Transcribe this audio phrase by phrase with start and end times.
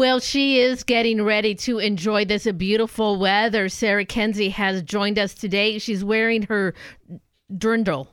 [0.00, 3.68] Well, she is getting ready to enjoy this beautiful weather.
[3.68, 5.78] Sarah Kuenzi has joined us today.
[5.78, 6.72] She's wearing her
[7.52, 8.06] dirndl.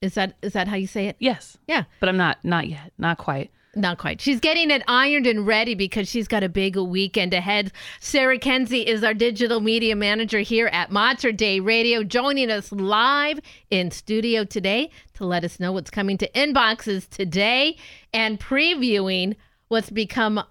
[0.00, 1.16] Is that is that how you say it?
[1.18, 1.58] Yes.
[1.68, 1.84] Yeah.
[2.00, 2.90] But I'm not not yet.
[2.96, 3.50] Not quite.
[3.74, 4.22] Not quite.
[4.22, 7.70] She's getting it ironed and ready because she's got a big weekend ahead.
[8.00, 13.40] Sarah Kuenzi is our digital media manager here at Mater Dei Radio, joining us live
[13.68, 17.76] in studio today to let us know what's coming to inboxes today
[18.14, 19.36] and previewing
[19.68, 20.42] what's become,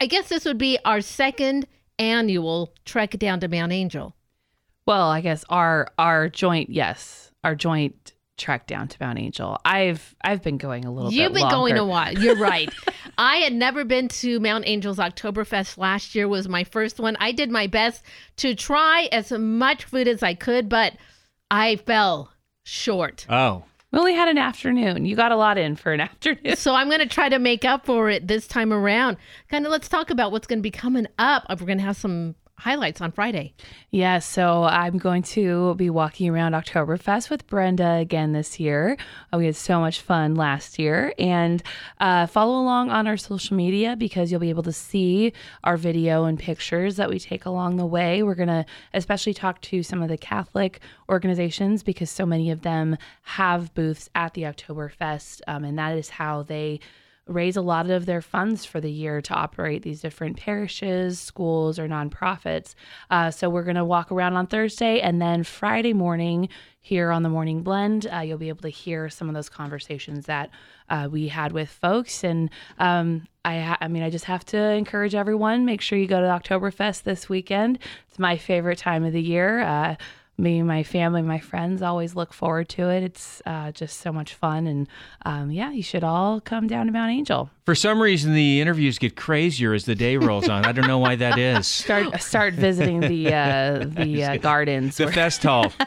[0.00, 1.66] I guess this would be our second
[1.98, 4.14] annual trek down to Mount Angel.
[4.86, 9.58] Well, I guess our our joint yes, our joint trek down to Mount Angel.
[9.64, 12.18] I've I've been going a little You've bit been going a longer.
[12.18, 12.24] while.
[12.24, 12.72] You're right.
[13.18, 17.16] I had never been to Mount Angel's Oktoberfest last year was my first one.
[17.20, 18.02] I did my best
[18.38, 20.94] to try as much food as I could, but
[21.50, 22.32] I fell
[22.64, 23.26] short.
[23.28, 25.04] Oh, We only had an afternoon.
[25.04, 26.56] You got a lot in for an afternoon.
[26.56, 29.18] So I'm going to try to make up for it this time around.
[29.48, 31.44] Kind of let's talk about what's going to be coming up.
[31.48, 33.52] We're going to have some highlights on Friday.
[33.90, 38.96] Yeah, so I'm going to be walking around Oktoberfest with Brenda again this year.
[39.32, 41.12] Uh, we had so much fun last year.
[41.18, 41.60] And
[41.98, 45.32] uh, follow along on our social media because you'll be able to see
[45.64, 48.22] our video and pictures that we take along the way.
[48.22, 48.64] We're going to
[48.94, 54.08] especially talk to some of the Catholic organizations because so many of them have booths
[54.14, 55.40] at the Oktoberfest.
[55.48, 56.78] Um, and that is how they
[57.26, 61.78] raise a lot of their funds for the year to operate these different parishes, schools,
[61.78, 62.74] or nonprofits.
[63.10, 66.48] Uh, so we're going to walk around on Thursday, and then Friday morning
[66.80, 70.26] here on the Morning Blend, uh, you'll be able to hear some of those conversations
[70.26, 70.50] that
[70.90, 72.24] uh, we had with folks.
[72.24, 72.50] And
[72.80, 76.20] um, I, ha- I mean, I just have to encourage everyone: make sure you go
[76.20, 77.78] to Oktoberfest this weekend.
[78.08, 79.60] It's my favorite time of the year.
[80.38, 83.02] Me, my family, my friends always look forward to it.
[83.02, 84.88] It's uh, just so much fun, and
[85.24, 87.50] um, yeah, you should all come down to Mount Angel.
[87.64, 90.64] For some reason the interviews get crazier as the day rolls on.
[90.64, 91.66] I don't know why that is.
[91.82, 94.96] Start start visiting the uh, the uh, gardens.
[94.96, 95.72] The fest hall.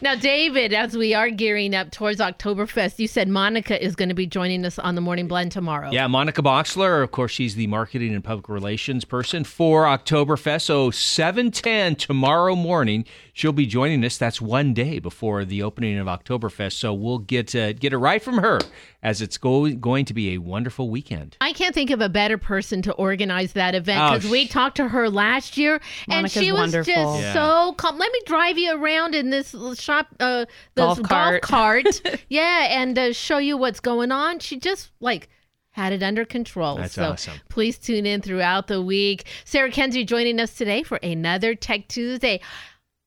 [0.00, 4.14] Now, David, as we are gearing up towards Oktoberfest, you said Monica is going to
[4.14, 5.90] be joining us on the Morning Blend tomorrow.
[5.90, 10.62] Yeah, Monica Boxler, of course, she's the marketing and public relations person for Oktoberfest.
[10.62, 14.18] So 7:10 tomorrow morning, she'll be joining us.
[14.18, 16.74] That's one day before the opening of Oktoberfest.
[16.74, 18.60] So we'll get uh, get it right from her
[19.02, 21.17] as it's go- going to be a wonderful weekend.
[21.40, 24.50] I can't think of a better person to organize that event Oh, because we sh-
[24.50, 26.92] talked to her last year and she was wonderful.
[26.92, 27.32] just Yeah.
[27.34, 27.98] so calm.
[27.98, 31.42] Let me drive you around in this shop, uh, this Golf cart.
[31.42, 31.86] cart.
[32.28, 34.38] yeah, and uh, show you what's going on.
[34.38, 35.28] She just like
[35.72, 36.76] had it under control.
[36.76, 37.34] That's so awesome.
[37.48, 39.26] please tune in throughout the week.
[39.44, 42.40] Sarah Kuenzi joining us today for another Tech Tuesday.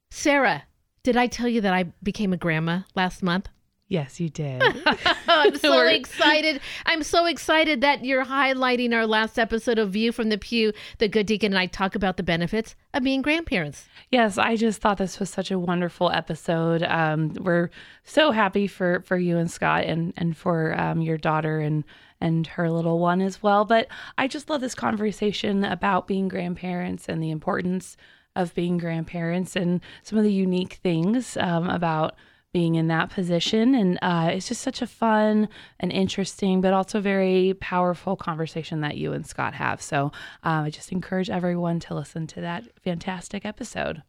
[0.09, 0.63] Sarah,
[1.03, 3.49] did I tell you that I became a grandma last month?
[3.91, 4.63] Yes, you did.
[5.27, 6.61] I'm so excited.
[6.85, 10.71] I'm so excited that you're highlighting our last episode of View from the Pew.
[10.99, 13.85] The Good Deacon and I talk about the benefits of being grandparents.
[14.09, 16.83] yes, I just thought this was such a wonderful episode.
[16.83, 17.69] Um, we're
[18.03, 21.83] so happy for for you and Scott and and for um, your daughter and
[22.21, 23.65] and her little one as well.
[23.65, 23.87] But
[24.17, 27.97] I just love this conversation about being grandparents and the importance
[28.37, 32.15] of being grandparents and some of the unique things um, about
[32.53, 33.73] being in that position.
[33.75, 35.47] And uh, it's just such a fun
[35.79, 39.81] and interesting, but also very powerful conversation that you and Scott have.
[39.81, 40.11] So
[40.43, 44.03] um, I just encourage everyone to listen to that fantastic episode.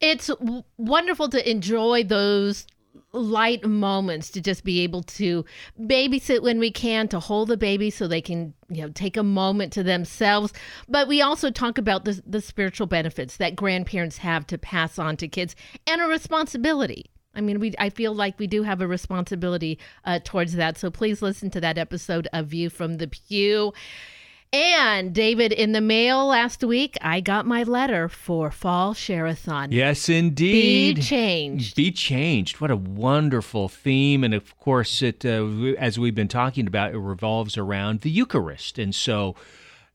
[0.00, 2.66] It's w- wonderful to enjoy those
[3.12, 5.44] light moments to just be able to
[5.80, 9.22] babysit when we can to hold the baby so they can you know take a
[9.22, 10.52] moment to themselves
[10.88, 15.16] but we also talk about the, the spiritual benefits that grandparents have to pass on
[15.16, 15.54] to kids
[15.86, 17.74] and a responsibility I mean, we.
[17.78, 20.78] I feel like we do have a responsibility uh, towards that.
[20.78, 23.72] So please listen to that episode of View from the Pew.
[24.52, 29.72] And David, in the mail last week, I got my letter for Fall Shareathon.
[29.72, 30.94] Yes, indeed.
[30.94, 31.74] Be changed.
[31.74, 32.60] Be changed.
[32.60, 35.44] What a wonderful theme, and of course, it uh,
[35.76, 39.34] as we've been talking about, it revolves around the Eucharist, and so.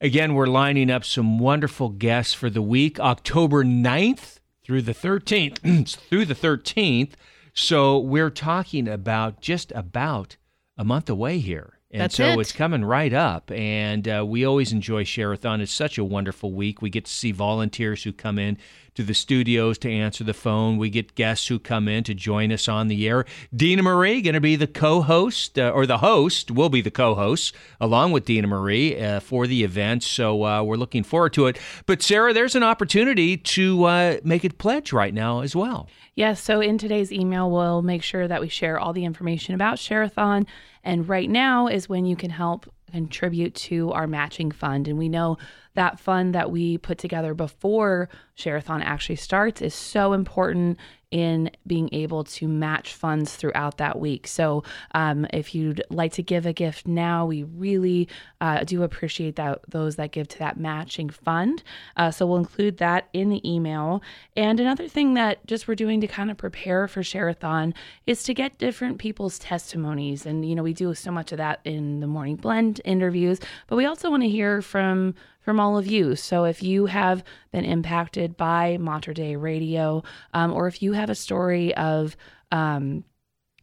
[0.01, 4.38] Again, we're lining up some wonderful guests for the week, October 9th
[4.69, 5.97] through the 13th.
[6.09, 7.13] through the 13th.
[7.55, 10.37] So we're talking about just about
[10.77, 11.78] a month away here.
[11.91, 12.39] And That's so it.
[12.39, 13.49] it's coming right up.
[13.51, 15.59] And uh, we always enjoy Shareathon.
[15.59, 16.83] It's such a wonderful week.
[16.83, 18.59] We get to see volunteers who come in
[18.93, 20.77] to the studios to answer the phone.
[20.77, 23.25] We get guests who come in to join us on the air.
[23.55, 27.55] Dina Marie going to be the co-host, uh, or the host will be the co-host,
[27.81, 30.03] along with Dina Marie uh, for the event.
[30.03, 31.57] So uh, we're looking forward to it.
[31.87, 35.87] But Sarah, there's an opportunity to uh, make a pledge right now as well.
[36.13, 39.77] Yes, so in today's email, we'll make sure that we share all the information about
[39.77, 40.45] Shareathon.
[40.89, 44.87] And right now is when you can help contribute to our matching fund.
[44.87, 45.37] And we know
[45.75, 50.79] that fund that we put together before Shareathon actually starts is so important
[51.11, 54.27] in being able to match funds throughout that week.
[54.27, 54.63] So,
[54.93, 58.07] um, if you'd like to give a gift now, we really
[58.41, 61.63] uh, do appreciate that those that give to that matching fund.
[61.97, 64.01] Uh, so, we'll include that in the email.
[64.35, 67.73] And another thing that just we're doing to kind of prepare for Shareathon
[68.05, 70.25] is to get different people's testimonies.
[70.25, 73.75] And, you know, we do so much of that in the Morning Blend interviews, but
[73.75, 76.15] we also want to hear from from all of you.
[76.15, 80.03] So if you have been impacted by Mater Dei Radio,
[80.33, 82.15] um, or if you have a story of
[82.51, 83.03] um,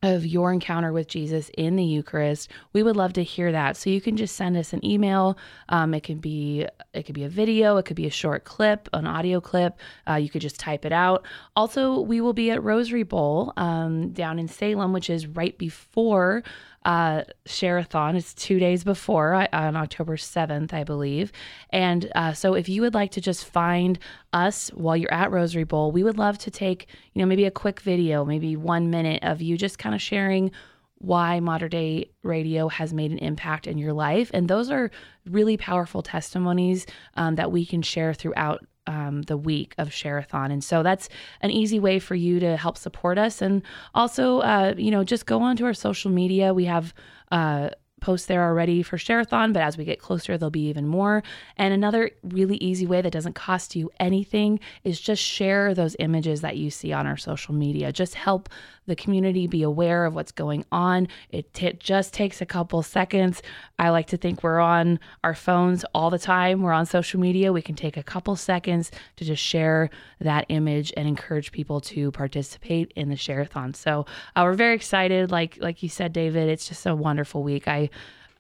[0.02, 3.76] of your encounter with Jesus in the Eucharist, we would love to hear that.
[3.76, 5.38] So you can just send us an email.
[5.68, 8.88] Um, it can be it could be a video, it could be a short clip,
[8.92, 9.78] an audio clip.
[10.08, 11.24] Uh, you could just type it out.
[11.54, 16.42] Also, we will be at Rosary Bowl um, down in Salem, which is right before
[16.86, 18.14] uh, Shareathon.
[18.14, 21.32] It's two days before uh, on October 7th, I believe.
[21.70, 23.98] And uh, so if you would like to just find
[24.32, 27.50] us while you're at Rosary Bowl, we would love to take, you know, maybe a
[27.50, 30.52] quick video, maybe one minute of you just kind of sharing
[30.98, 34.30] why Mater Dei radio has made an impact in your life.
[34.32, 34.92] And those are
[35.28, 40.52] really powerful testimonies um, that we can share throughout um, the week of Shareathon.
[40.52, 41.08] And so that's
[41.40, 43.42] an easy way for you to help support us.
[43.42, 43.62] And
[43.94, 46.54] also, uh, you know, just go onto our social media.
[46.54, 46.94] We have
[47.32, 47.70] uh,
[48.00, 51.22] posts there already for Shareathon, but as we get closer, there'll be even more.
[51.56, 56.42] And another really easy way that doesn't cost you anything is just share those images
[56.42, 57.92] that you see on our social media.
[57.92, 58.48] Just help
[58.86, 61.08] the community be aware of what's going on.
[61.30, 63.42] It t- just takes a couple seconds.
[63.78, 66.62] I like to think we're on our phones all the time.
[66.62, 67.52] We're on social media.
[67.52, 69.90] We can take a couple seconds to just share
[70.20, 73.74] that image and encourage people to participate in the shareathon.
[73.74, 74.06] So
[74.36, 75.30] uh, we're very excited.
[75.30, 77.66] Like like you said, David, it's just a wonderful week.
[77.66, 77.85] I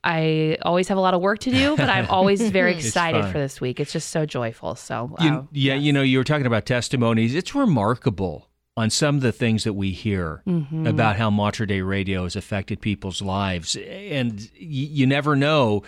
[0.04, 3.38] I always have a lot of work to do, but I'm always very excited for
[3.38, 3.80] this week.
[3.80, 4.76] It's just so joyful.
[4.76, 5.82] So, you, uh, yeah, yes.
[5.82, 7.34] you know, you were talking about testimonies.
[7.34, 10.86] It's remarkable on some of the things that we hear mm-hmm.
[10.86, 13.74] about how Mater Dei Radio has affected people's lives.
[13.76, 15.82] And y- you never know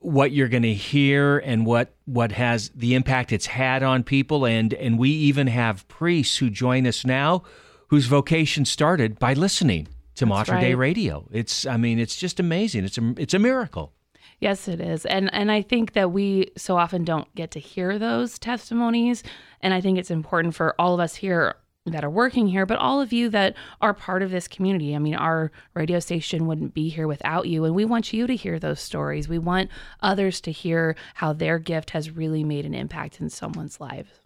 [0.00, 4.46] what you're going to hear and what what has the impact it's had on people
[4.46, 7.42] and and we even have priests who join us now
[7.88, 9.88] whose vocation started by listening
[10.18, 10.60] to Mater right.
[10.60, 11.28] Dei Radio.
[11.32, 12.84] It's I mean it's just amazing.
[12.84, 13.92] It's a it's a miracle.
[14.40, 15.06] Yes, it is.
[15.06, 19.22] And and I think that we so often don't get to hear those testimonies
[19.60, 21.56] and I think it's important for all of us here
[21.86, 24.94] that are working here, but all of you that are part of this community.
[24.94, 28.36] I mean, our radio station wouldn't be here without you, and we want you to
[28.36, 29.28] hear those stories.
[29.28, 29.70] We want
[30.00, 34.20] others to hear how their gift has really made an impact in someone's life.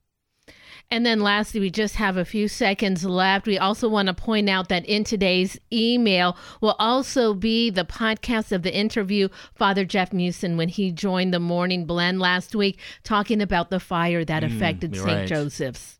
[0.92, 3.46] And then lastly, we just have a few seconds left.
[3.46, 8.52] We also want to point out that in today's email will also be the podcast
[8.52, 13.40] of the interview Father Jeff Musin when he joined the Morning Blend last week, talking
[13.40, 15.06] about the fire that mm, affected St.
[15.06, 15.26] Right.
[15.26, 15.98] Joseph's.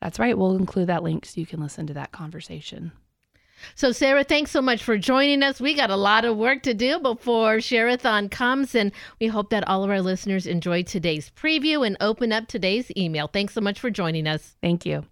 [0.00, 0.38] That's right.
[0.38, 2.92] We'll include that link so you can listen to that conversation.
[3.74, 5.60] So, Sarah, thanks so much for joining us.
[5.60, 9.66] We got a lot of work to do before Shareathon comes, and we hope that
[9.68, 13.28] all of our listeners enjoyed today's preview and open up today's email.
[13.28, 14.56] Thanks so much for joining us.
[14.62, 15.04] Thank you.